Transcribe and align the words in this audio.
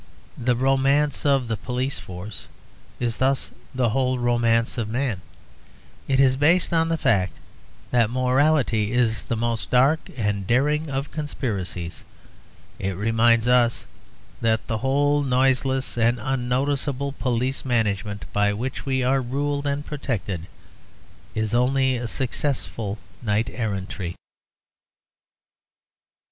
The 0.39 0.55
romance 0.55 1.27
of 1.27 1.47
the 1.47 1.55
police 1.57 1.99
force 1.99 2.47
is 2.99 3.19
thus 3.19 3.51
the 3.75 3.89
whole 3.89 4.17
romance 4.17 4.79
of 4.79 4.89
man. 4.89 5.21
It 6.07 6.19
is 6.19 6.37
based 6.37 6.73
on 6.73 6.89
the 6.89 6.97
fact 6.97 7.33
that 7.91 8.09
morality 8.09 8.93
is 8.93 9.25
the 9.25 9.35
most 9.35 9.69
dark 9.69 9.99
and 10.17 10.47
daring 10.47 10.89
of 10.89 11.11
conspiracies. 11.11 12.03
It 12.79 12.95
reminds 12.97 13.47
us 13.47 13.85
that 14.41 14.65
the 14.65 14.79
whole 14.79 15.21
noiseless 15.21 15.95
and 15.99 16.17
unnoticeable 16.19 17.11
police 17.11 17.63
management 17.63 18.25
by 18.33 18.53
which 18.53 18.87
we 18.87 19.03
are 19.03 19.21
ruled 19.21 19.67
and 19.67 19.85
protected 19.85 20.47
is 21.35 21.53
only 21.53 21.95
a 21.95 22.07
successful 22.07 22.97
knight 23.21 23.51
errantry. 23.53 24.15